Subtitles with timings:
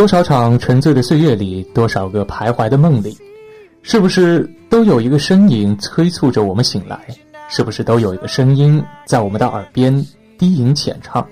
[0.00, 3.14] 多少场沉醉的岁月里，多少个徘徊的梦里，
[3.82, 6.98] 是不是都有一个身影催促着我们醒来？
[7.50, 9.94] 是不是都有一个声音在我们的耳边
[10.38, 11.22] 低吟浅唱？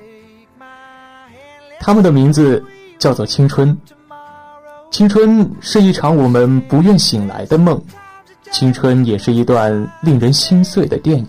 [1.80, 2.62] 他们的名字
[2.98, 3.74] 叫做青春。
[4.90, 7.82] 青春是一场我们不愿醒来的梦，
[8.50, 9.72] 青春也是一段
[10.02, 11.26] 令人心碎的电影。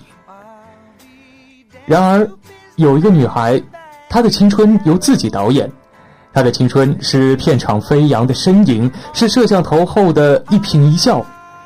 [1.86, 2.30] 然而，
[2.76, 3.64] 有一个女孩，
[4.10, 5.72] 她的青春由自己导演。
[6.32, 11.26] 他的青春是片场飞扬的身影，是摄像头后的一颦一笑，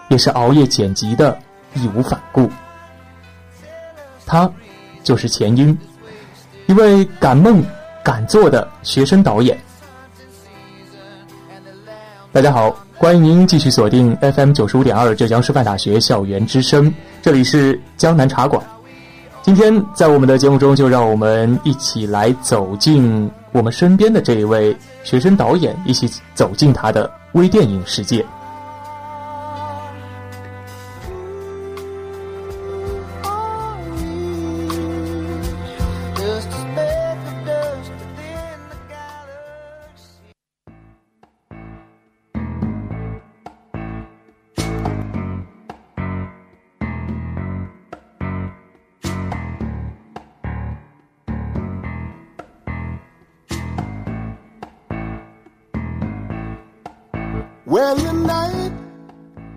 [0.09, 1.37] 也是熬夜剪辑的
[1.75, 2.49] 义无反顾。
[4.25, 4.49] 他，
[5.03, 5.77] 就是钱英，
[6.67, 7.61] 一位敢梦
[8.01, 9.57] 敢做的学生导演。
[12.31, 18.63] 大家好，欢迎您继续锁定 FM 九十五点二浙江师范大学校园之声，这里是江南茶馆。
[19.41, 23.29] 今天在我们的节目中，就让我们一起来走进。
[23.53, 28.25] 我们身边的这一位学生导演，一起走进他的微电影世界。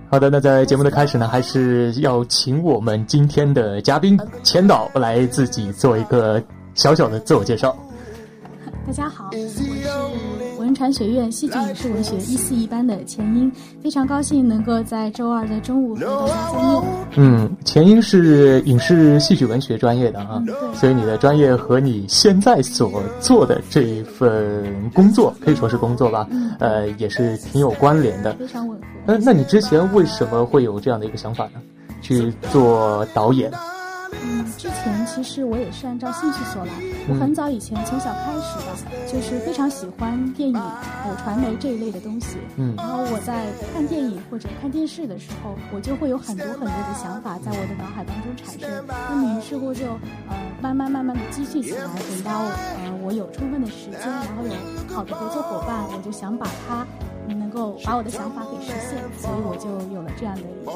[0.09, 6.43] 好的，那在节目的开始呢，还是要请我们今天的嘉宾千岛来自己做一个
[6.75, 7.77] 小小的自我介绍。
[8.87, 13.51] 大家好，我是文传学院戏剧影视文学一四一班的钱英，
[13.81, 16.83] 非常高兴能够在周二的中午和大家见面。
[17.15, 20.43] 嗯，钱英是影视戏剧文学专业的啊，
[20.75, 26.29] 所以你的专业和你现在所做的这一份工作可以说是工作吧，
[26.59, 28.85] 呃，也是挺有关联的，非常吻合。
[29.07, 31.61] 那那你之前为什么会有这样的一个想法呢？
[32.03, 33.53] 去做导演？
[34.13, 36.73] 嗯，之前其实我也是按照兴趣所来。
[37.09, 42.37] 我很早以前从小开始吧，就是非常喜欢电影、还有传媒这一类的东西。
[42.57, 48.85] 嗯，然后我在看电影或者看电视的时候，我就会有很多很多的想法在我的脑海当中产生。
[49.11, 49.85] 那么于是乎就
[50.29, 54.53] 呃慢慢慢慢的积蓄起来，等到呃我有充分的时间，然后有
[54.93, 56.85] 好的合作伙伴，我就想把它。
[57.29, 60.73] 能够把我的想法给实现，所以我就有了这样的一个。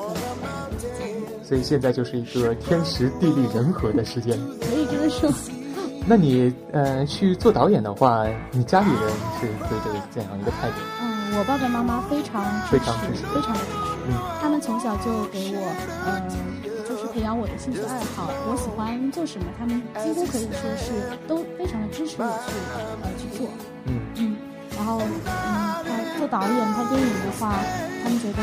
[1.44, 5.30] 所以现在就是一个天时地利人和的时间，可以这么说。
[6.08, 9.00] 那你呃去做导演的话，你家里人
[9.40, 10.76] 是对这个怎样一个态度？
[11.00, 13.94] 嗯，我爸爸妈妈非常非常支持，非常的支持。
[14.08, 15.62] 嗯，他们从小就给我
[16.04, 16.69] 呃，就是
[17.12, 20.92] 培养我的兴趣爱好，我喜欢做什么，他们几乎可以说是
[21.26, 23.48] 都非常的支持我去呃去做。
[23.86, 24.36] 嗯嗯，
[24.76, 25.70] 然后嗯。
[26.18, 27.56] 做导演拍电影的话，
[28.04, 28.42] 他们觉得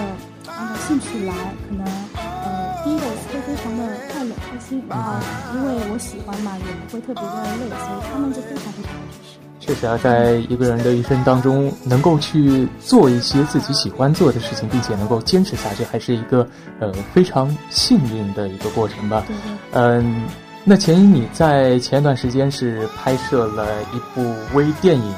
[0.51, 1.33] 按照兴趣来，
[1.69, 1.85] 可能
[2.15, 5.13] 呃第一个会非常的快乐开心，然后
[5.53, 9.26] 因为我喜欢嘛，也不会特别的累，所以他们就非常非常的支持。
[9.67, 16.47] 确实啊，在一个人的一生当中，能够去做一些自己喜欢做的事情，并且能够坚持下去，还是一个
[16.79, 19.25] 呃非常幸运的一个过程吧。
[19.73, 20.23] 嗯，
[20.63, 25.13] 那钱一，你在前一段时间是拍摄了一部微电影。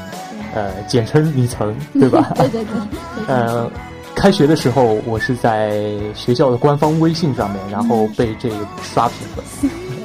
[0.52, 2.34] 呃，简称李层，对吧？
[2.36, 2.74] 对对对。
[3.28, 3.70] 呃，
[4.16, 5.80] 开学的时候，我是在
[6.16, 9.44] 学校的官方微信上面，然后被这个刷屏了。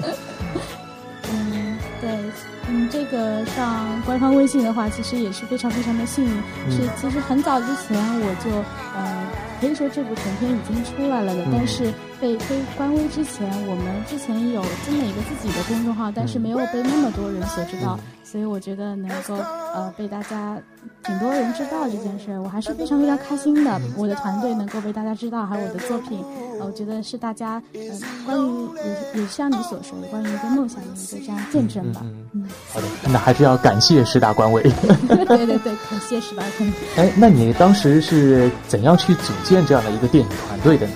[4.15, 6.31] 官方微信的话，其实也是非常非常的幸运。
[6.71, 8.49] 是，其实很早之前我就
[8.95, 9.27] 呃
[9.61, 17.99] 可以说这部成片已经出来了的，但是被被官微之前，我们之前有这么一个自己的公众号，但是没有被那么多人所知道。
[18.25, 19.35] 所以我觉得能够
[19.75, 20.59] 呃被大家
[21.05, 23.81] 挺多人知道这件事，我还是非常非常开心的。
[23.97, 26.19] 我的团队能够被大家知道，还有我的作品，
[26.59, 27.81] 呃，我觉得是大家呃
[28.25, 28.69] 关于
[29.15, 32.01] 也也像你所说的关于一个梦想的一个这样见证吧。
[32.33, 34.63] 嗯，好的，那还是要感谢十大官委。
[34.63, 36.75] 对对对，感谢十大官委。
[36.97, 40.93] 哎，那你当时是怎样去组建这样的一个电影团队的呢？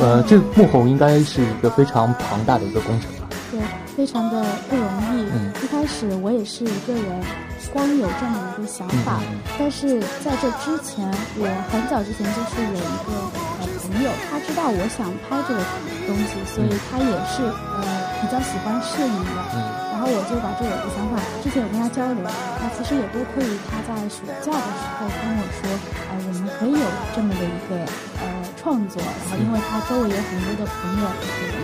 [0.00, 3.28] 呃，这幕后应该是一个非常庞大的一个工程吧？
[3.50, 3.60] 对，
[3.98, 5.26] 非常的不容易。
[5.34, 7.20] 嗯，一开始我也是一个人，
[7.74, 9.18] 光有这么一个想法。
[9.58, 11.02] 但是在这之前，
[11.34, 13.10] 我很早之前就是有一个
[13.58, 15.58] 呃朋友，他知道我想拍这个
[16.06, 17.82] 东西，所以他也是呃
[18.22, 19.38] 比较喜欢摄影的。
[19.58, 22.22] 嗯，然后我就把这个想法，之前有跟他交流，
[22.62, 25.66] 那其实也多亏于他在暑假的时候跟我说，
[26.06, 27.82] 呃，我们可以有这么的一个
[28.17, 28.17] 呃
[28.68, 29.00] 创作。
[29.00, 31.04] 然后因为他周围有很多的朋友，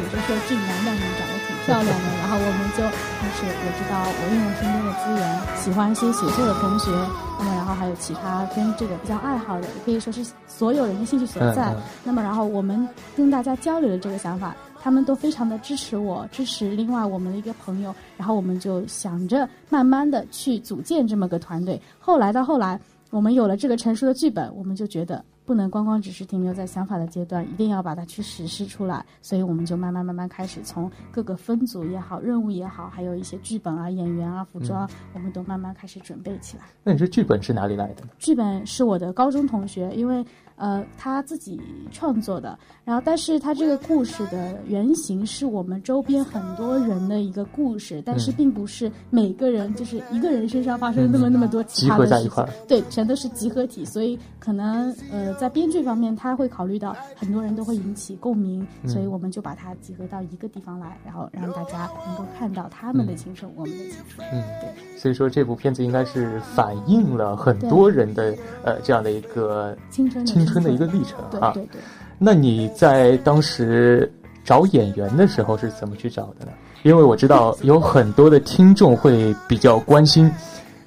[0.00, 1.52] 也就说俊男靓女长得挺。
[1.64, 5.24] 漂亮的，然后我们就开始，我知道我运用身边的资源，
[5.56, 6.90] 喜欢一些写作的同学，
[7.38, 11.74] 那么然后还有其他跟这个比较爱好的，也可以说是所有人的兴趣所在。
[12.04, 12.86] 那么然后我们
[13.16, 21.80] 跟大家交流的这个想法，他们都非常的支持我，支持另外我们的一个朋友，然后我们就想着慢慢的去组建这么个团队。
[21.98, 22.78] 后来到后来，
[23.08, 25.24] 我们有了这个成熟的剧本，我们就觉得。
[25.44, 29.04] 不能光光只是停留在想法的阶段，一定要把它去实施出来。
[29.20, 36.64] 所以我们就慢慢慢慢开始从各个分组也好、任务也好，还有一些剧本啊、演员啊、服装，我们都慢慢开始准备起来。
[36.82, 38.02] 那你这剧本是哪里来的？
[38.18, 40.24] 剧本是我的高中同学，因为。
[40.56, 41.60] 呃，他自己
[41.90, 70.43] 创作的，然后，但是他这个故事的原型是我们周边很多人的一个故事，但是并不是每个人就是一个人身上发生那么那么多其他的事情，对，全都是集合体，所以可能呃，在编剧方面他会考虑到很多人都会引起共鸣，所以我们就把它集合到一个地方来，然后让大家能够看到他们的青春，我们的青春，嗯，对，所以说这部片子应该是反映了很多人的呃这样的一个青春青。
[70.44, 71.80] 青春的一个历程啊，对对。
[72.18, 74.12] 那你在当时
[74.44, 76.52] 找演员的时候是怎么去找的呢？
[76.82, 80.30] 因为我知道有很多的听众会比较关心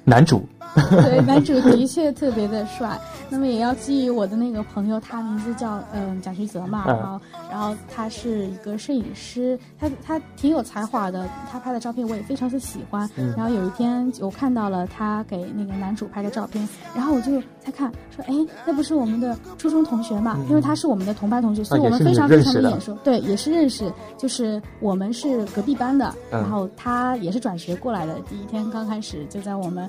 [0.04, 0.46] 男主。
[0.90, 2.98] 对，男主的确特别的帅。
[3.30, 7.20] 那么也要基于我的那个朋友，他名字叫嗯蒋旭泽嘛，然后
[7.50, 13.08] 然后他是一个摄影师，他他挺有才华的，他拍的照片我也非常的喜欢。
[13.36, 18.34] 然后有一天我看到了他给那个男主拍的照片，然后我就在看，说哎，
[18.64, 20.38] 那不是我们的初中同学嘛？
[20.48, 22.94] 因为他是我们的同班同学，所以我们非常非常的眼熟。
[23.04, 28.14] 对，也是认识，就是我们是隔壁班的，然后他也是转学过来的。
[28.28, 29.88] 第一天刚开始就在我们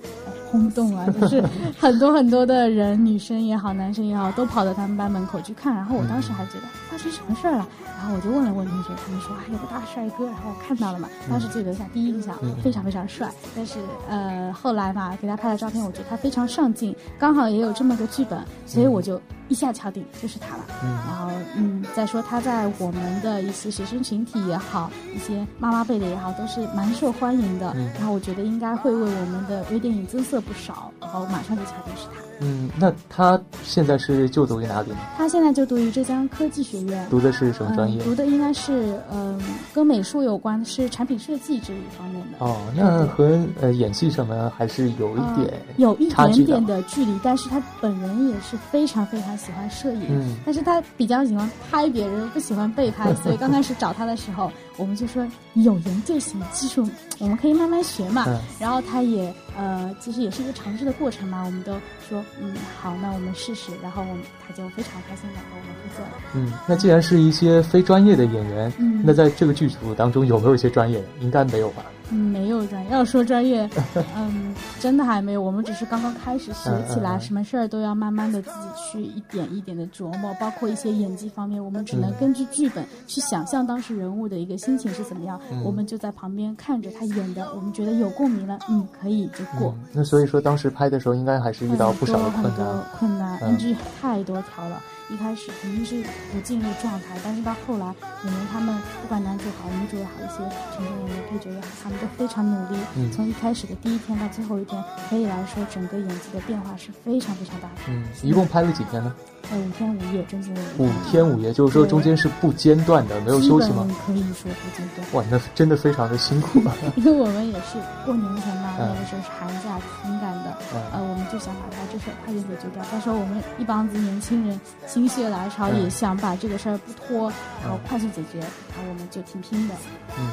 [0.52, 1.44] 轰动啊，就是
[1.80, 5.76] 很多很多的人，女生也好，男生也好，都跑到他们班门口去看。
[5.76, 7.68] 然后我当时还觉得发生什么事儿了，
[7.98, 13.30] 然后我就问了问同学，他们说还有个大帅哥，然后我看到了嘛，当时就留下第一印象，非常非常帅。
[13.56, 13.80] 但是
[14.10, 19.22] 呃后来嘛，给他拍了照片，我觉得他非常上镜，刚好也有这么个剧本，所以我就。
[19.50, 32.22] 一下敲定就是他了，嗯，然后嗯，再说他在我们的一些学生群体也好，一些妈妈辈的也好，都是蛮受欢迎的，然后我觉得应该会为我们的微电影增色不少，然后马上就敲定是他。
[32.42, 34.98] 嗯，那他现在是就读于哪里呢？
[35.18, 38.02] 他现在就读于浙江科技学院，读的是什么专业？
[38.02, 39.38] 读的应该是嗯，
[39.74, 42.38] 跟美术有关，是产品设计这一方面的。
[42.46, 54.50] 哦，那和呃演戏什么还是有一点有一点点的距离，但是他本人也是非常非常喜欢摄影，嗯，但是他比较喜欢拍别人，不喜欢被拍，所以刚开始找他的时候。
[54.78, 56.88] 我们就说有人就行，技术
[57.20, 58.26] 我们可以慢慢学嘛。
[58.60, 61.44] 然后他也呃，其实也是一个尝试的过程嘛。
[61.44, 61.74] 我们都
[62.08, 63.72] 说嗯好，那我们试试。
[63.84, 66.12] 然后我们他就非常开心的和我们合作了。
[66.34, 68.74] 嗯，那既然是一些非专业的演员，
[69.04, 71.04] 那在这个剧组当中有没有一些专业？
[71.20, 71.84] 应该没有吧。
[72.12, 72.90] 嗯，没有专业。
[72.92, 73.70] 要说专业，
[74.16, 75.42] 嗯，真的还没有。
[75.42, 89.76] 我们只是刚刚开始学起来，什么事儿都要慢慢的自己去一点一点的琢磨，包括一些演技方面，我们只能根据剧本去想象当时人物的一个心情是怎么样，我们就在旁边看着他演的，我们觉得有共鸣了，嗯，可以就过。
[89.92, 94.82] 那所以说，当时拍的时候应该还是遇到不少的困难，困难，NG 太多条了。
[95.12, 97.86] 一开始肯定是不进入状态，但是到后来，
[98.24, 100.38] 演员他们不管男主好、女主也好，一些
[100.78, 102.80] 群众演员、配角也好，他们都非常努力。
[103.12, 107.76] 从一开始的第一天到最后一天，可以来说，整个演技的变化是非常非常大的。
[107.88, 109.14] 嗯，一共拍了几天呢？
[109.52, 113.84] 呃，五天五夜，整整五天五夜，就是说中间是不间断的，没有休息吗？
[114.06, 115.08] 可以说不间断。
[115.14, 116.76] 哇，那真的非常的辛苦啊！
[116.96, 120.56] 因为我们也是过年前嘛，那个时候是寒假，挺赶的。
[120.92, 122.84] 呃，我们就想把它这事儿快点解决掉。
[122.92, 127.32] 再说我们一帮子年轻人心血来潮，也想把这个事儿不拖，
[127.64, 129.74] 然后快速解决，然后我们就挺拼的，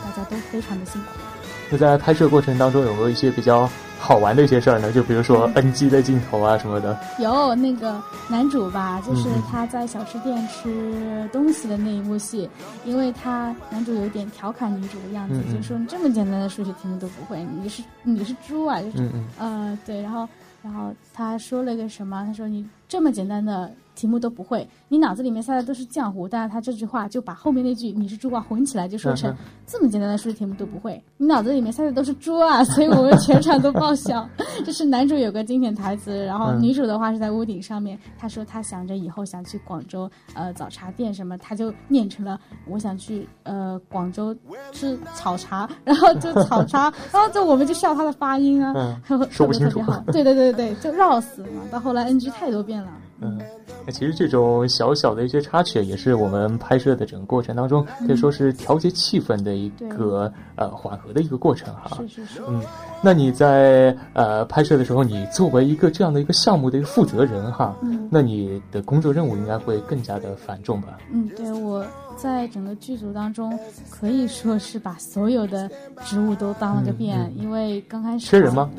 [0.04, 1.08] 大家都非常的辛苦。
[1.70, 3.68] 那在拍摄过程当中有没有一些比较
[3.98, 4.92] 好玩的一些事儿呢？
[4.92, 6.96] 就比如说 NG 的镜头啊什么的。
[7.18, 12.48] 有那个男主吧，就是他在小吃店吃东西的那一幕戏，
[12.84, 18.80] 因为他男主有点调侃女主的样子，就说你这么简单的数学题目都不会，你是你是猪啊？
[18.80, 20.28] 就是呃对，然后
[20.62, 22.24] 然后他说了个什么？
[22.26, 23.70] 他说你这么简单的。
[23.96, 29.34] 题目都不会，你脑子里面塞的都是浆糊，但是他这句话就把后面那句“你是猪啊”混起来，就说成
[29.66, 34.28] 这么简单的数学题目都不会，你脑子里面塞的都是猪啊， 所以我们全场都爆笑。
[34.64, 42.38] 这是男主有个经典台词，然后女主的话是在屋顶上面，她说她想着以后想去广州呃早茶店什么，他就念成了
[42.68, 44.36] 我想去呃广州
[44.72, 49.00] 吃炒茶， 然后就炒茶， 然后就我们就笑他的发音啊，
[49.30, 49.80] 说不清楚，
[50.12, 52.88] 对对对对对，就绕死嘛，到后来 NG 太多遍了。
[53.20, 53.40] 嗯，
[53.86, 61.98] 那其实这种小小的一些插曲，也是我们拍摄的整个过程当中，可以说是调节气氛的一个呃缓和的一个过程哈。
[62.00, 62.42] 是是是。
[62.46, 62.62] 嗯，
[63.02, 70.98] 那你在呃拍摄的时候，你作为一个这样的一个项目的一个负责人哈，嗯，那你的工作任务应该会更加的繁重吧？
[71.10, 71.84] 嗯，对，我
[72.16, 73.58] 在整个剧组当中
[73.90, 75.70] 可以说是把所有的
[76.04, 78.70] 职务都当了个遍，因为刚开始缺人吗？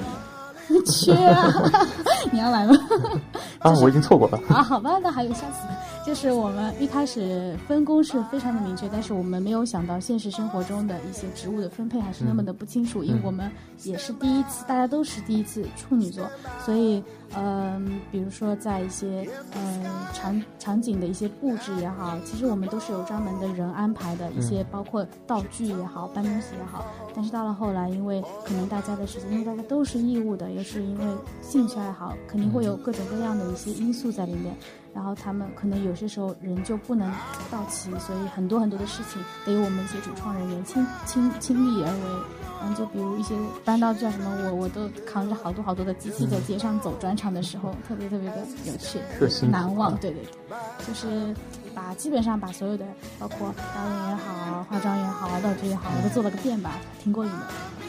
[0.86, 1.52] 缺啊！
[2.32, 2.74] 你要来吗？
[3.60, 4.40] 啊，我已经错过了。
[4.50, 5.68] 啊，好吧，那还有下次。
[6.08, 13.52] 就是我们一开始分工是非常的明确，但是我们没有想到现实生活中的一些职务的分配还是那么的不清楚，因为我们
[13.84, 16.26] 也是第一次，大家都是第一次处女座，
[16.66, 17.04] 所以。
[17.36, 26.86] 嗯，比如说在一些嗯场场景的一些布置也好，其实我们都是有专门的人安排的，一些包括道具也好，搬东西也好。
[27.14, 31.06] 但是到了后来，因为可能大家的时间，因为大家都是义务的，也是因为
[31.42, 34.56] 兴趣爱好，肯定会有各种各样的一些因素在里面。
[34.94, 37.12] 然后他们可能有些时候人就不能
[37.51, 42.38] 到齐，所以很多很多的事情得由我们一些主创人员亲亲亲力而为。
[42.60, 49.00] 嗯，就比如一些搬到叫什么，我我都扛着好多好多的机器在街上走转场的时候，特别特别的有趣，
[49.46, 49.96] 难忘。
[49.98, 51.36] 对对对，就是
[51.77, 52.84] 把基本上把所有的，
[53.19, 56.72] 包括导演也好，化妆也好，道具也好，都做了个遍吧，
[57.03, 57.38] 挺过瘾的。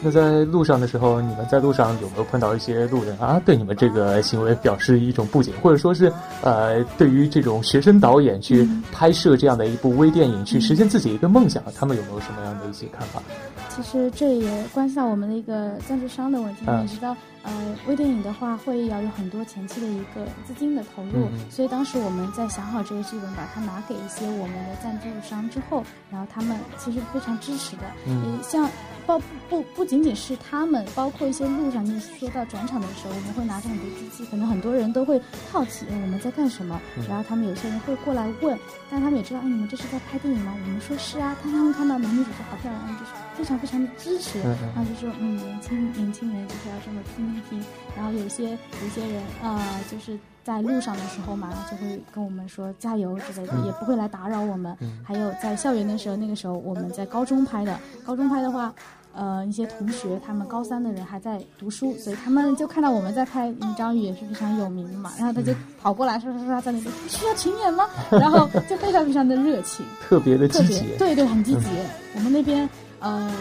[0.01, 13.23] 那在路上的时候，你们在路上有没有碰到一些路人啊，对你们这个行为表示一种不解，或者说是呃，对于这种学生导演去拍摄这样的一部微电影，去实现自己一个梦想，他们有没有什么样的一些看法？
[13.69, 16.61] 其实这也关系到我们的一个赞助商的问题。
[16.81, 27.83] 你知道，呃，微电影的话会要有很多前期的一个资金的投入，所以当时我们在想好这个剧本，把它拿给一些我们的赞助商之后，然后他们其实非常支持的。
[28.05, 28.69] 嗯，像
[29.09, 35.19] 包不不仅仅是他们，包括一些路上，你说到转场的时候，我们会拿着很多机器，可能很多人都会
[35.51, 38.55] 好奇我们在干什么，然后他们有些人会过来问，
[38.91, 40.53] 但他们也知道，哎，你们这是在拍电影吗？
[40.63, 43.11] 我们说是啊，但他们看到男女主角好漂亮，就是。
[43.39, 47.63] 非常非常的支持，然后就说，嗯，年轻年轻人就是要这么拼一拼。
[47.95, 54.75] 然后有些有些人啊，就是在路上的时候嘛，就会跟我们说加油之类的，也不会来打扰我们。
[55.05, 58.75] 还有在校园的时候，那个时候我们在高中拍的，高中拍的话，
[59.19, 67.89] 呃，一些同学他们高三的人还在读书，所以他们就看到我们在拍，张宇也是非常有名的嘛，然后他就跑过来，刷刷刷在那边需要群演吗？
[68.09, 71.67] 然后就非常非常的热情， 特别的积极，对对，很积极。
[72.15, 72.69] 我们那边。
[73.01, 73.31] 呃，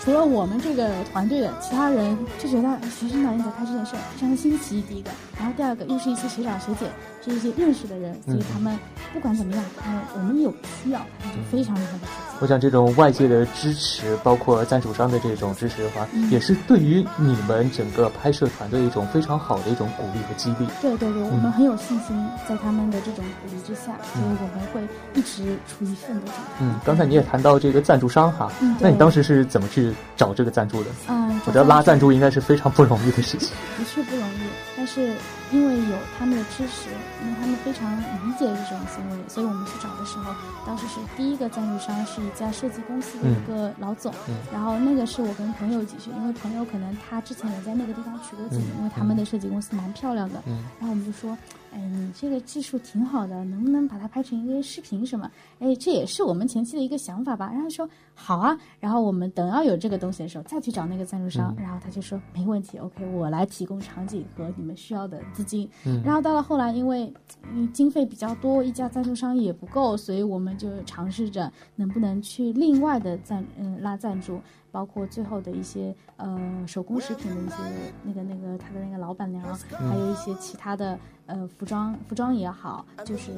[0.00, 4.80] 除了我们这个团队的其他人，就觉得学生导演在拍这件事非常的新奇。
[4.82, 6.86] 第一个，然后第二个又是一些学长学姐，
[7.24, 8.78] 是一些认识的人，所以他们
[9.12, 10.50] 不管怎么样，他们我们有
[10.82, 12.38] 需要，他们就非常非常的支持。
[12.40, 20.68] 我想这种外界的支持，包括赞助商的这种支持的话，也是对于你们整个拍摄团队一种非常好的一种鼓励和激励。
[20.80, 24.80] 对对对，我们很有信心，在他们的这种鼓励之下，所以我们会
[25.14, 26.44] 一直处于奋斗状态。
[26.60, 30.90] 嗯，刚才你也谈到这个赞助商哈，那你当时是怎么去找这个赞助的？
[31.08, 33.50] 嗯，我觉得拉赞助应该是非常不容易的事情。
[33.76, 34.38] 的确不容易，
[34.76, 35.14] 但是。
[35.52, 36.90] 因为有他们的支持，
[37.22, 40.34] 因为他们非常理解这种行为，所以我们去找的时候，
[40.66, 44.12] 当时是第一个赞助商是一家设计公司的一个老总，
[44.52, 50.42] 然后那个是我跟朋友一起去，因为朋友可能他之前也在那个地方取过景，因为他们的设计公司蛮漂亮的，
[50.78, 51.36] 然后我们就说。
[51.70, 55.30] 哎，你这个技术挺好的，能不能把它拍成一个视频什么？
[55.58, 57.50] 哎，这也是我们前期的一个想法吧。
[57.52, 61.54] 然后说好啊，然后我们等要有这个东西的时候再去找那个赞助商。
[61.58, 65.70] 然后他就说没问题，OK，我来提供场景和你们需要的资金。
[65.86, 67.12] 嗯然后到了后来，因为
[67.72, 74.40] 经费比较多，一家赞助商也不够，所以我们就尝试着能不能去另外的赞嗯拉赞助，
[74.72, 77.54] 包括最后的一些呃手工食品的一些
[78.02, 83.30] 那个那个他的那个老板娘，还有一些其他的呃服装服装也好，就是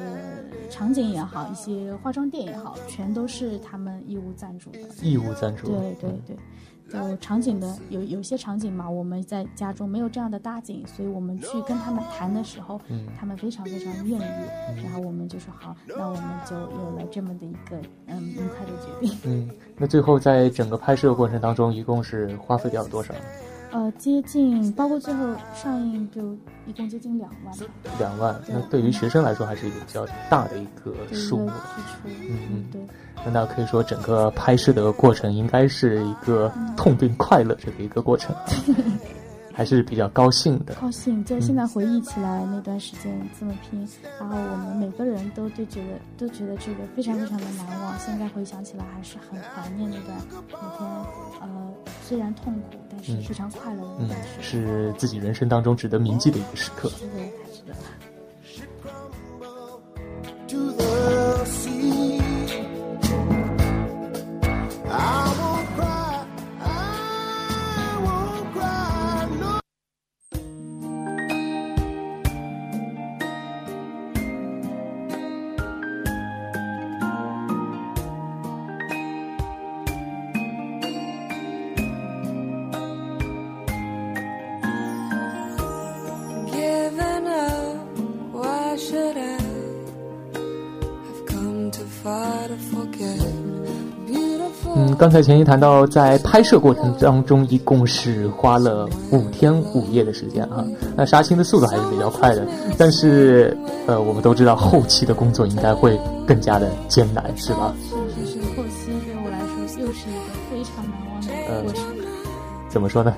[0.70, 4.78] 场景也好，一些化妆店也好，全都是他们义务赞助的。
[5.02, 5.66] 义务赞助。
[5.66, 6.36] 对对对。
[6.90, 12.80] 就场景的有有些场景嘛，我们在家中没有这样的搭景，所以我们去跟他们谈的时候，
[13.18, 14.82] 他们非常非常愿意。
[14.82, 19.18] 然后我们就说好，那我们就有了这么的一个嗯愉快的决定。
[19.24, 23.14] 嗯，那最后在整个拍摄过程当中，一共是花费掉了多少？
[23.72, 25.24] 呃，接近包括最后
[25.54, 26.20] 上映就
[26.66, 27.54] 一共接近两万。
[27.98, 31.50] 两万，那对于学生来说还是一个比较大的一个数目。
[32.04, 32.80] 嗯嗯，对。
[33.32, 38.34] 那可以说，整个拍摄的过程应该是一个痛并快乐着的一个过程，
[39.60, 40.72] 还是比较高兴的。
[40.76, 43.86] 高兴，就现在回忆起来那段时间这么拼，
[44.18, 47.98] 然后我们每个人都都觉得都觉得这个非常非常的难忘。
[47.98, 50.16] 现在回想起来，还是很怀念那段
[50.48, 50.88] 每天
[51.42, 56.90] 呃虽然痛苦，但是非常快乐的那段时间，是自己人生当中值得铭记的一个时刻。
[95.00, 100.62] 刚才前一谈到，在拍摄过程当中，一共是花了五天五夜的时间啊。
[100.94, 107.74] 那杀青的速度还是比较快的，但是呃，我们都知道后期的工作应该会更加的艰难，是吧？
[107.82, 111.82] 是是是，后期对我来说又是一个非常难忘的过程。
[112.68, 113.14] 怎么说呢？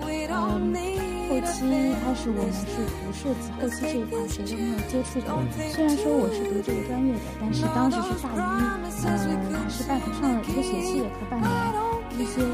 [1.28, 1.64] 后期
[2.12, 5.40] 一开始我们是不涉及后期这一块，谁都没有接触过。
[5.72, 8.68] 虽然说我是读这个专业的，但是当时是大一，
[9.08, 9.16] 呃，
[9.56, 11.48] 还是半上了一个学期，也快半年，
[12.20, 12.44] 一些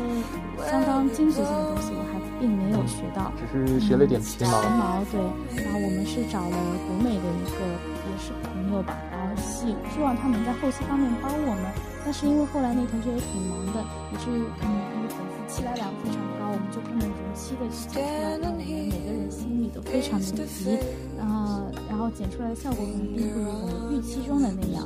[0.62, 4.62] 相当精髓性的东西我还并没有学到，只是学了点皮毛。
[4.62, 5.18] 皮毛对。
[5.59, 6.54] 然后我们是找了
[6.87, 11.66] 国美的一个也是朋友吧，然后希希望他能在后期方面帮我们，
[12.06, 13.83] 但是因为后来那同学也挺忙的，
[14.14, 18.35] 以至于嗯，那个粉丝期待量非常高，我们就不能如期的去剪出来。
[18.35, 20.77] 我们每个人心里都非常的急，
[21.16, 24.83] 然后然后剪出来的效果可能并不如我们预期中的那样，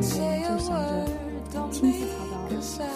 [0.00, 1.06] 所以我们就想着
[1.70, 2.32] 亲自操刀。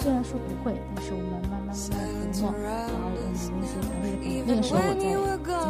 [0.01, 5.05] 虽然说不会，但是我们慢慢慢慢琢磨，然后我们那些团队的朋友，那个时候我在金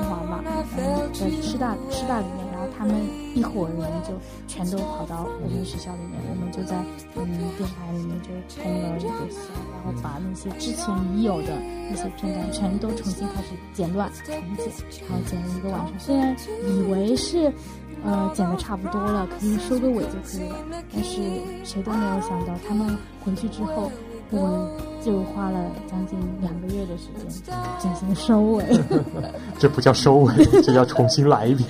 [0.06, 0.32] 华嘛，
[0.76, 2.45] 嗯，在师大师大里面。
[2.78, 2.94] 他们
[3.34, 4.12] 一伙人就
[4.46, 6.76] 全都跑到我们学校里面，我们就在
[7.14, 9.40] 嗯电台里面就通了一个线，
[9.72, 11.48] 然后把那些之前已有的
[11.90, 14.72] 那些片段全都重新开始剪乱重剪，
[15.08, 15.98] 然后剪了一个晚上。
[15.98, 16.36] 虽然
[16.66, 17.52] 以为是
[18.04, 20.56] 呃剪的差不多了，可以收个尾就可以了，
[20.92, 21.20] 但是
[21.64, 23.90] 谁都没有想到，他们回去之后，
[24.30, 24.70] 我
[25.02, 28.64] 就花了将近两个月的时间进行收尾。
[29.58, 31.68] 这不叫收尾，这叫重新来一遍。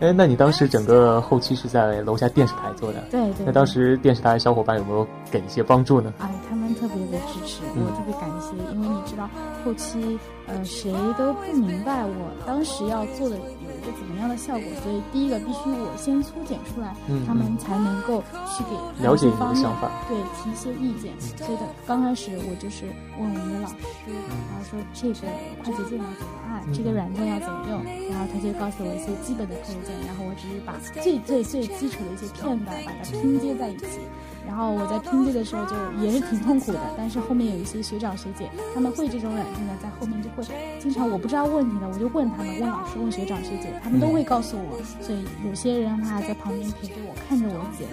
[0.00, 3.00] 哎，那你当时整个后期是在楼下电视台做的？
[3.10, 3.46] 对对。
[3.46, 6.12] 那当时电视台小伙伴有没有给一些帮助呢？
[6.18, 9.28] 哎，他们特别的支持，我特别感谢，因为你知道
[9.62, 13.36] 后期，呃，谁都不明白我当时要做的。
[13.80, 14.68] 一个怎么样的效果？
[14.84, 16.94] 所以第一个必须我先粗剪出来，
[17.26, 21.16] 他们才能够去给了解你的想法，对提一些意见。
[21.20, 22.84] 所以的刚开始我就是
[23.18, 25.26] 问我们的老师，然后说这个
[25.64, 34.04] 快捷键要怎么按，这个软件要怎么用，然后他就告诉我一些基本的快捷键，然后我只是把最最最基础的一些片段把它拼接在一起。
[34.46, 40.42] 然后我在拼接的时候就也是挺痛苦的，但是后面有一些学长学姐他们会这种软件的，在后面就会
[40.80, 44.80] 经常我不知道问题的，我就问他们，问老师，问学长学姐，他们都会告诉我。
[45.00, 47.86] 所以有些人他还在旁边陪着我，看着我剪，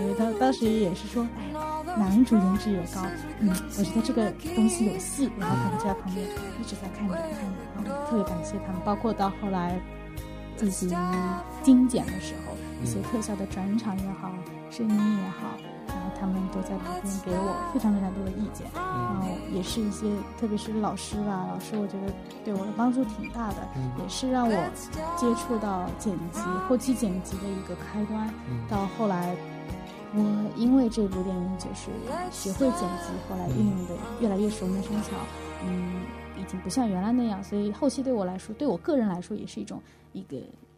[0.00, 3.02] 因为他当时也是说，哎，男主颜值也高，
[3.40, 6.24] 嗯，我觉得这个东西有戏，然后他们就在旁边
[6.60, 7.36] 一直在看着看着，
[7.76, 8.80] 然后特别感谢他们。
[8.84, 9.78] 包括到后来
[10.56, 10.88] 进行
[11.62, 14.32] 精简的时候，一些特效的转场也好，
[14.70, 15.50] 声音也好。
[16.18, 20.06] 他们都在旁边给我非常非常多的意见，然后也是一些，
[20.38, 22.12] 特别是老师吧，老师我觉得
[22.44, 23.68] 对我的帮助挺大的，
[24.02, 24.54] 也是让我
[25.16, 28.32] 接触到剪辑、后期剪辑的一个开端。
[28.68, 29.34] 到后来，
[30.14, 31.90] 我因为这部电影就是
[32.30, 35.10] 学会剪辑，后来运用的越来越熟能生巧，
[35.64, 36.02] 嗯，
[36.38, 40.36] 已经不像原来那样，所以后期对我来说，对我个人来说也是一种一个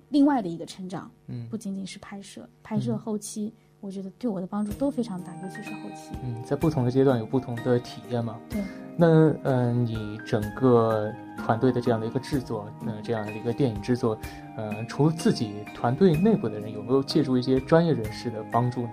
[0.08, 1.10] 另外的一个成长。
[1.28, 3.52] 嗯，不仅仅是拍摄，拍摄后期。
[3.80, 6.14] 我觉得对我的帮助都非常大，尤其是后期。
[6.22, 8.36] 嗯，在不同的阶段有不同的体验嘛。
[8.48, 8.60] 对。
[8.96, 14.18] 那嗯，你整个团队的这样的一个制作，那这样的一个电影制作，
[14.58, 18.90] 嗯，除了自己团队内部的人，有没有借助一些专业人士的帮助呢？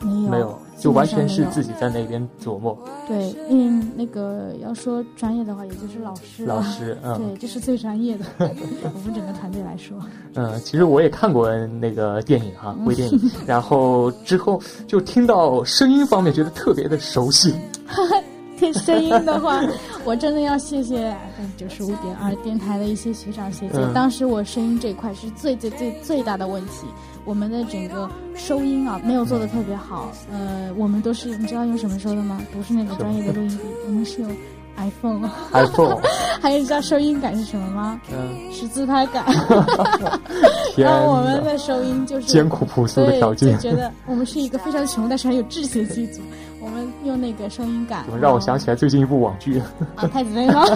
[0.00, 0.28] 嗯。
[0.28, 2.76] 没有，没有，就完全是自己在那边琢磨。
[3.08, 6.44] 对，嗯那个要说专业的话，也就是老师。
[6.44, 8.24] 老师，嗯，对，这是最专业的。
[8.38, 9.96] 我们整个团队来说，
[10.34, 17.54] 嗯，其实我也看过那个电影哈，微电影， 然后之后就听到声音方面，觉得特别的熟悉。
[18.72, 19.60] 听声音的话，
[20.04, 21.14] 我真的要谢谢
[21.56, 23.78] 九十五点二电台的一些学长学姐。
[23.94, 26.86] 当时我声音这一块是最最最最大的问题。
[27.24, 30.12] 我们的整个收音啊，没有做的特别好。
[30.32, 32.40] 呃，我们都是你知道用什么收的吗？
[32.52, 34.30] 不是那个专业的录音笔，我们是用
[34.76, 35.28] iPhone。
[35.52, 36.00] iPhone。
[36.40, 38.00] 还有你知道收音感是什么吗？
[38.12, 38.52] 嗯。
[38.52, 39.24] 是自拍杆。
[40.76, 43.58] 然后我们的收音就是艰苦朴素的条件。
[43.58, 46.20] 就觉得我们是一个非常穷但是很有志气的剧组。
[47.06, 48.04] 用那个收音杆。
[48.20, 49.58] 让我想起来最近一部网剧。
[49.94, 50.64] 啊，太子妃吗？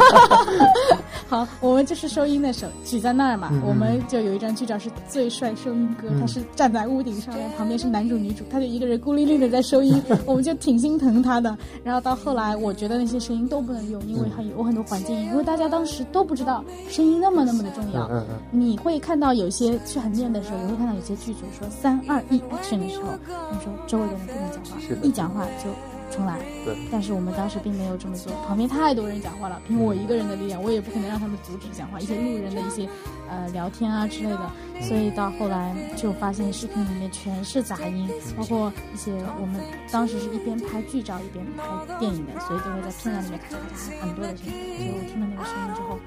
[1.28, 11.56] 好，我们就是收音的手举在那儿嘛，我们就有一张剧照是最帅收音哥，他是站在屋顶上面，旁边是男主女主，他就一个人孤零零的在收音，我们就挺心疼他的。
[11.84, 18.10] 然后到后来，我觉得那些声音都不能用，因为还有很多环境音，因为大家当时都不知道声音那么那么的重要。
[18.50, 25.70] 你会看到有些去横店的时候，你会看到有些剧组说三二一 action 的时候，他们说周围的人不能讲话，一讲话就。
[26.10, 28.32] 重来，对，但是我们当时并没有这么做。
[28.46, 32.00] 旁边太多人讲话了，凭我一个人的力量，我也不可能让他们阻止讲话。
[32.00, 32.88] 一些路人的一些，
[33.28, 34.50] 呃，聊天啊之类的，
[34.82, 39.60] 所以到后来就发现视频里面全是杂音，包括一些我们
[39.92, 44.52] 当时是一边拍剧照一边拍电影的，所以就会在片段里面咔咔咔嚓很多的声音。
[44.76, 45.98] 所以我听到那个声音之后，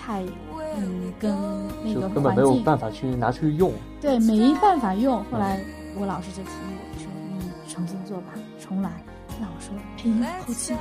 [0.00, 0.22] 太，
[0.76, 1.36] 嗯，跟
[1.84, 3.72] 那个根本没有办法去拿出去用。
[4.00, 5.22] 对，没办法用。
[5.24, 5.60] 后来
[5.98, 7.06] 我老师就提议我说
[7.38, 8.90] ：“你重新做吧，重来。”
[9.40, 10.74] 那我说配音后期，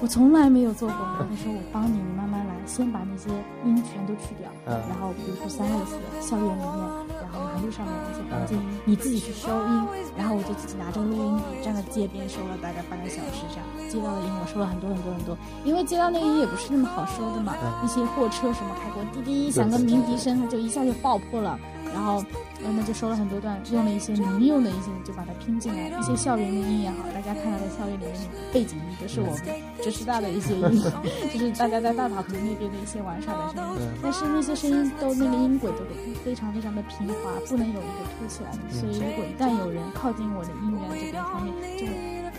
[0.00, 0.98] 我从来没有做过。
[1.18, 3.28] 他说我帮你，你慢慢来，先把那些
[3.64, 4.48] 音全都去掉。
[4.66, 4.78] 嗯。
[4.88, 6.78] 然后比如说三六四校园里面，
[7.20, 10.06] 然后马路上面那些环境音，你自己去收音。
[10.16, 15.36] 然后我就自己拿着录音笔站在街边收了大概半个小时，这样街道的音我收了很多很多很多。
[15.64, 21.58] 因为街道那个音也不是那么好收的嘛，一些货车什么开过，滴滴响个鸣笛声，它就一下就爆破了。
[21.94, 22.22] 然后，
[22.60, 25.88] 那就收了很多段，用了一些民用的一些，就把它拼进来。
[25.96, 28.14] 一些校园的音也好，大家看到的校园里面
[28.52, 29.40] 背景音都是我们
[29.80, 30.82] 浙师大的一些音，
[31.32, 33.88] 就是大家在大草坪那边的一些玩耍的声音。
[34.02, 38.58] 但是那些声音都那个音轨都得非常非常的平滑，不能有一个凸起来的。
[38.70, 41.86] 所以如果一旦有人靠近我的音源这边方面，就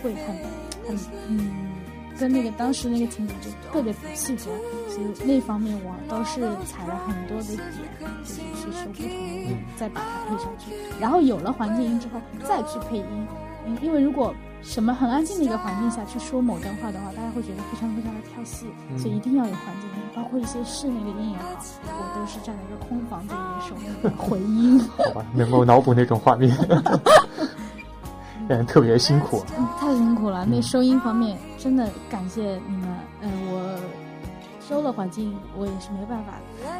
[0.02, 0.36] 会很
[0.86, 1.75] 很嗯。
[2.18, 4.50] 跟那个当时那个情景就特别不契合，
[4.88, 7.58] 所以那方面我都是踩了很多的点，
[8.24, 10.72] 就是去修不同的音，再把它配上去。
[11.00, 13.26] 然后有了环境音之后，再去配音。
[13.66, 21.50] 嗯，因为如果什么很安静的一个环境下去说某段话的话，大家会觉得非常非常的跳戏，所以一定要有环境音，包括一些室内的音也好，
[21.84, 24.78] 我都是站在一个空房子里面守那个回音。
[24.96, 26.56] 好吧，能够脑补那种画面。
[28.48, 29.44] 嗯，特别辛苦，
[29.78, 30.46] 太辛苦了。
[30.46, 32.88] 那收音方面，真的感谢你们。
[33.20, 33.80] 嗯，我
[34.60, 36.34] 收了环境，我也是没办法，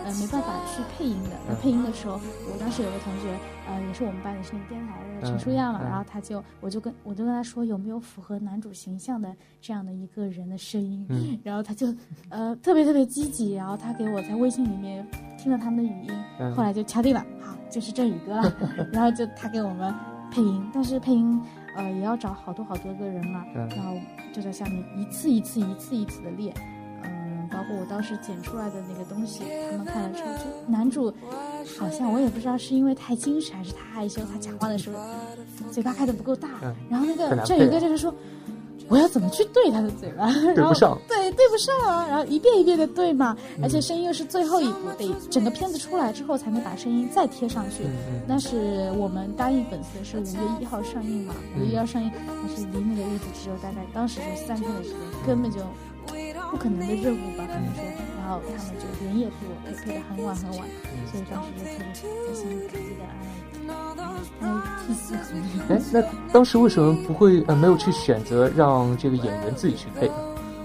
[0.05, 1.31] 呃，没办法去配音的。
[1.49, 2.21] 那配音的时候，
[2.53, 3.37] 我当时有个同学，
[3.69, 5.81] 呃，也是我们班的，是那个电台的陈舒亚嘛。
[5.83, 11.41] 然后他就，我就跟我就跟他说，有没有符合男主形象的这样的一个人的声音？
[11.43, 11.93] 然后他就，
[12.29, 13.55] 呃，特别特别积极。
[13.55, 15.05] 然后他给我在微信里面
[15.37, 18.53] 听了他们的语音，后来就敲定了，好，就是振宇哥了。
[18.93, 19.93] 然后就他给我们。
[20.31, 21.41] 配音，但是配音，
[21.77, 23.95] 呃，也要找好多好多个人嘛，然后
[24.33, 26.55] 就在下面一次一次一次一次的练，
[27.03, 31.13] 嗯，包括我当时剪出来的那个东西，他们看了之后，就男主
[31.79, 34.99] 好像我也不知道是因为太矜持还是太害羞，他讲话的时候
[35.71, 36.49] 嘴巴开的不够大，
[36.89, 38.15] 然后那个振宇哥就是说。
[38.89, 40.33] 我要怎么去对他的嘴巴？
[40.55, 42.07] 对不上，对对不上啊！
[42.09, 47.85] 然后一遍一遍的对嘛，而且声音又是最后一步，得整个片子出来之后才能把声音再贴上去。
[48.27, 55.59] 那是我们答应粉丝是五月一号上映嘛，五月一号上映，但是离那个日子只有大概当时就三天的时间，根本就
[56.51, 57.83] 不可能的任务吧，可能说。
[58.27, 60.67] 然后他们就连夜陪我陪，陪的很晚很晚，
[61.07, 61.95] 所以当时就特别
[62.27, 63.15] 开心，感激的哎。
[65.71, 70.11] 哎，那当时为什么不会呃没有去选择让这个演员自己去配？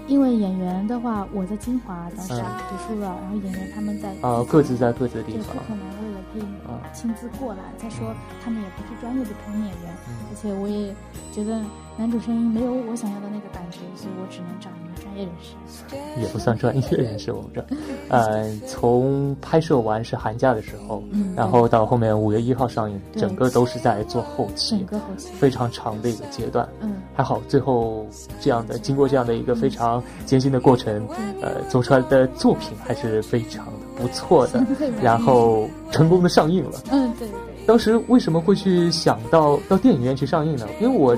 [0.08, 2.34] 因为演员的话，我在金华当时
[2.68, 6.46] 读书了，然后演员他们在啊各自在各自的地方，不可能为了配音
[6.92, 7.62] 亲自过来。
[7.78, 9.94] 再说他们也不是专业的配音演员，
[10.30, 10.92] 而且我也
[11.32, 11.64] 觉得
[11.96, 14.68] 男主声音没有我想要的那个感觉，所以我只能找
[15.16, 17.32] 业人士，也不算专业人士。
[17.32, 17.64] 我们这，
[18.08, 25.28] 嗯，从拍摄完是寒假的时候，嗯，然后到后面五月一号上映，整个都是在做后期，整个后期。
[25.34, 28.06] 非常长的一个阶段，嗯，还好最后
[28.40, 31.06] 这样的经过这样的一个非常艰辛的过程，
[31.40, 34.64] 呃，做出来的作品还是非常的不错的，
[35.02, 37.36] 然后成功的上映了，嗯，对对。
[37.66, 40.66] 当时为什么会去想到到电影院去上映呢？
[40.80, 41.16] 因为我。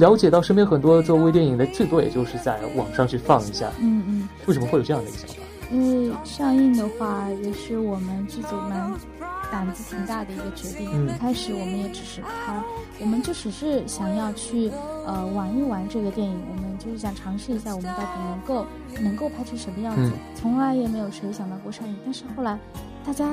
[0.00, 3.70] 了解到身边很多做微电影的，最多也就是在网上去放一下。
[3.78, 4.28] 嗯嗯。
[4.46, 5.34] 为什么会有这样的一个想法？
[5.70, 8.92] 因为上映的话，也是我们剧组蛮
[9.52, 10.88] 胆子挺大的一个决定。
[10.92, 11.14] 嗯。
[11.14, 12.60] 一开始我们也只是拍，
[12.98, 14.70] 我们就只是想要去
[15.06, 18.66] 呃玩一玩这个电影，我们就是想尝试一下我们到底能够
[19.00, 20.10] 能够拍成什么样子。
[20.34, 22.58] 从来也没有谁想到过上映，但是后来。
[23.04, 23.26] 大家，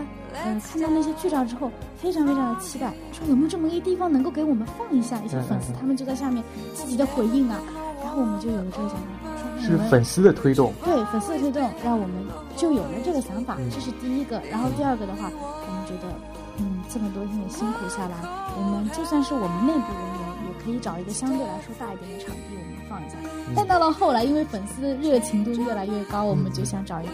[0.45, 5.19] 嗯，看到那些剧照之后，非常非常的期待，说有没有这么一个地方能够给我们放一下？
[5.23, 7.59] 一些粉丝他们就在下面积极的回应啊，
[8.01, 12.25] 然后我们就有了这个想法，是粉丝的推动，对粉丝的推动，让我们
[12.55, 14.41] 就有了这个想法，这是第一个。
[14.49, 16.13] 然后第二个的话，我们觉得，
[16.59, 18.15] 嗯，这么多天也辛苦下来，
[18.55, 22.57] 我们就算是我们内部人员，也可以找一个相对来说大一点的场地。
[22.89, 23.17] 放一下，
[23.55, 27.11] 但到了后来，因为粉丝的热情度越来越高，我们就想找一个，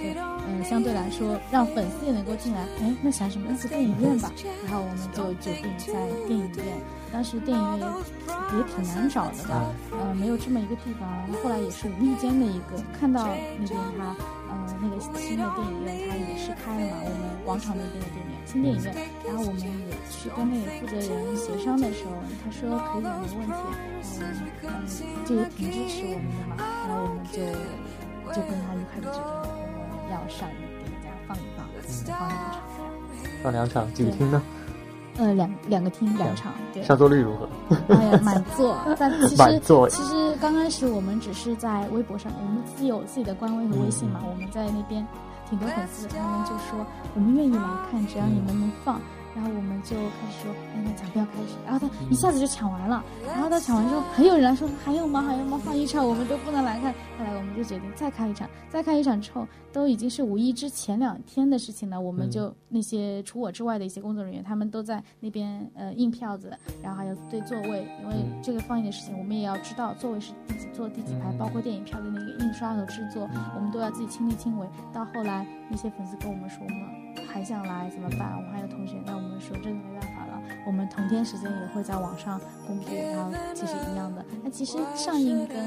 [0.48, 2.62] 嗯，相对来说让粉丝也能够进来。
[2.82, 3.48] 哎，那想什么？
[3.50, 4.32] 那就电影院吧。
[4.66, 5.94] 然后我们就决定在
[6.28, 6.66] 电影院。
[7.12, 7.88] 当时电影院
[8.52, 11.08] 也也挺难找的吧，呃，没有这么一个地方。
[11.28, 13.28] 然后后来也是无意间的一个看到
[13.60, 14.16] 那边他，
[14.50, 18.94] 呃，那个新的电影院他也是开了嘛，我们广场那边的电影院，新电影院。
[19.26, 19.68] 然后我们也
[20.10, 22.12] 去跟那个负责人协商的时候，
[22.44, 23.50] 他说可以，没问题。
[23.50, 23.64] 然后
[24.22, 24.26] 嗯，
[25.26, 26.56] 就也挺支持我们的嘛，
[26.88, 27.38] 然后我们就
[28.34, 29.24] 就跟他愉快的决定，
[29.80, 31.66] 我们要上映，给大家放一放，
[32.06, 32.62] 放两场。
[33.42, 34.42] 放两场，几个厅呢？
[35.18, 36.54] 呃，两两个厅，两场。
[36.74, 36.82] 对。
[36.82, 37.48] 上座率如何？
[37.90, 38.76] 哎呀，满座。
[38.98, 45.06] 但其实 其实刚开始我们只是在微博上，我们自己有自己的官微和微信嘛，我们在那边
[45.54, 47.62] 很多粉丝，他们就说我们愿意来
[47.92, 49.00] 看，只要你们能放。
[49.36, 51.56] 然后我们就开始说，哎，那抢票开始。
[51.66, 53.04] 然后他一下子就抢完了。
[53.26, 55.22] 然后他抢完之后，还有人来说还有吗？
[55.22, 55.60] 还有吗？
[55.64, 56.94] 放一场我们都不能来看。
[57.18, 62.00] 后来我们就决定再开一场，再开一场之后，都已经是五一之前两天的事情了。
[62.00, 74.68] 我们就那些除我之外的一些工作人员，他们都在那边呃印票子，然后还有对座位，因为这个放映的事情，我们也要知道座位是第几坐第几排，包括电影票的那个印刷和制作，我们都要自己亲力亲为。
[74.92, 77.03] 到后来那些粉丝跟我们说嘛。
[77.34, 78.38] 还想来怎么办？
[78.38, 80.40] 我还有同学，那我们说真的没办法了。
[80.68, 84.24] 我们同天时间也会在网上公布，然后其实一样的。
[84.44, 85.58] 那其实上映跟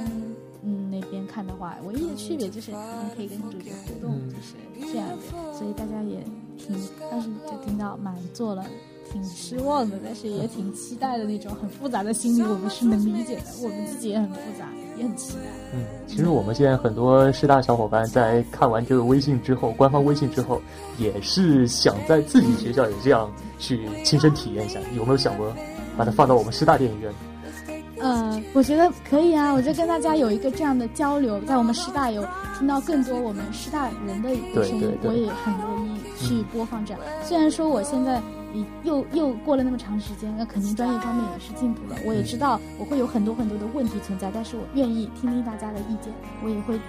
[0.63, 4.55] 嗯那边看的话，唯一的区别就是你可以跟主角互动，就是
[4.93, 5.53] 这样的。
[5.53, 6.23] 所以大家也
[6.57, 6.79] 挺，
[7.11, 8.65] 当时就听到满座了，
[9.11, 13.43] 挺失望的，但是也挺期待的那种很复杂的心理，我们是能理解的。
[13.61, 14.69] 我们自己也很复杂。
[14.99, 20.61] 嗯，其实我们现在很多师大小伙伴在看完这个微信之后，官方微信之后，
[20.99, 24.79] 也是想在自己学校也这样去亲身体验一下。
[24.97, 25.53] 有没有想过
[25.97, 27.13] 把它放到我们师大电影院？
[27.99, 32.23] 呃，我觉得可以啊，我就跟大家有一个这样的交流，在我们师大有
[32.59, 35.96] 听到更多我们师大人的一个声音，我也很乐意
[36.27, 37.01] 去播放这样。
[37.23, 38.21] 虽然说我现在。
[38.85, 41.97] 又又过了那么长时间，那肯定专业方面也是进步了。
[42.07, 46.11] 我也知道我会有很多很多的问题存在，但是我愿意听听大家的意见，
[46.43, 46.81] 我也会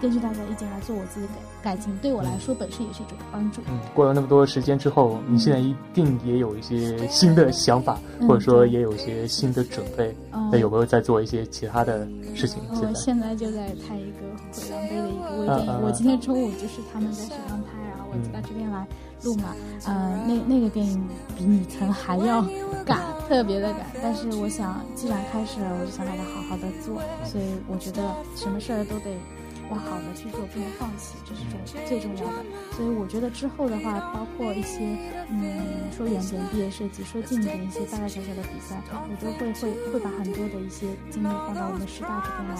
[0.00, 1.96] 根据大家的意见来做我自己的改改进。
[1.98, 3.60] 对我来说，本身也是一种帮助。
[3.68, 10.12] 嗯，过了那么多时间之后，你现在一定也有一些新的想法，或者说也有一些新的准备。
[10.50, 12.60] 那有没有在做一些其他的事情？
[12.68, 14.26] 我现在就在拍一个
[14.60, 15.82] 《毁狼杯》的一个微电影。
[15.82, 17.78] 我今天中午就是他们在食堂拍，
[18.12, 18.86] 我到这边来。
[19.22, 21.00] 录嘛，呃，那那个电影
[21.38, 22.42] 比你曾还要
[22.84, 22.98] 赶，
[23.28, 23.86] 特别的赶。
[24.02, 27.00] 但是我想，既然开始了，我就想把它好好的做。
[27.22, 28.02] 所以我觉得
[28.34, 29.14] 什么事儿都得
[29.70, 31.46] 往好的去做，不能放弃，这是
[31.86, 32.42] 最最重要的。
[32.74, 34.82] 所以我觉得之后的话，包括一些，
[35.30, 42.58] 嗯，说远点毕业设计，说近一点一些大大小小的比赛，我都会会会把很多的一些精力放到我们师大这边来，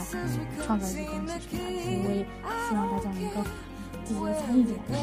[0.62, 1.66] 创造一些东西出来。
[1.82, 2.22] 所以我也
[2.70, 3.42] 希望大家能够。
[4.12, 4.98] 积极参与进来，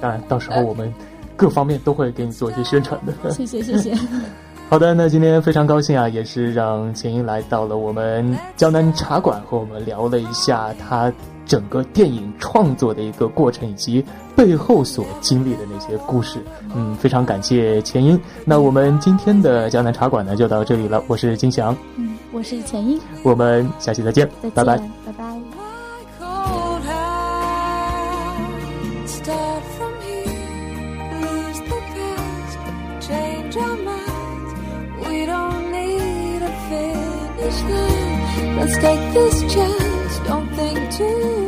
[0.00, 0.92] 当然，到时候我们
[1.36, 3.12] 各方面都会给你做一些宣传的。
[3.30, 3.94] 谢谢，谢谢。
[4.68, 11.12] 好的，那今天非常高兴啊，也是让钱英来到了我们江南茶馆，和我们聊了一下他
[11.46, 16.40] 整个电影创作的一个过程，以及背后所经历的那些故事。
[16.74, 18.20] 嗯，非常感谢钱英。
[18.44, 21.00] 那我们今天的江南茶馆呢，就到这里了。
[21.06, 25.65] 我是金翔，嗯，我是钱英，我们下期再见，拜拜，拜拜。
[38.56, 41.45] Let's take this chance don't think too.